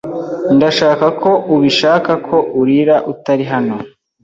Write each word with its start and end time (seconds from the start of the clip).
Ndashaka 0.55 1.05
ko 1.21 1.31
ubishaka, 1.55 2.11
ko 2.27 2.37
urira 2.59 2.95
utari 3.11 3.45
hano 3.51 3.75